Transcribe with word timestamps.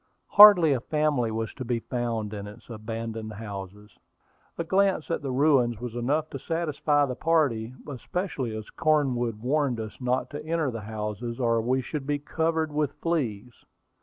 Hardly 0.29 0.73
a 0.73 0.79
family 0.79 1.29
was 1.29 1.53
to 1.53 1.63
be 1.63 1.77
found 1.79 2.33
in 2.33 2.47
its 2.47 2.71
abandoned 2.71 3.33
houses. 3.33 3.99
A 4.57 4.63
glance 4.63 5.11
at 5.11 5.21
the 5.21 5.29
ruins 5.31 5.79
was 5.79 5.93
enough 5.95 6.27
to 6.31 6.39
satisfy 6.39 7.05
the 7.05 7.13
party, 7.13 7.75
especially 7.87 8.57
as 8.57 8.71
Cornwood 8.71 9.39
warned 9.43 9.79
us 9.79 10.01
not 10.01 10.31
to 10.31 10.43
enter 10.43 10.71
the 10.71 10.81
houses, 10.81 11.39
or 11.39 11.61
we 11.61 11.83
should 11.83 12.07
be 12.07 12.17
covered 12.17 12.71
with 12.73 12.93
fleas. 12.93 13.53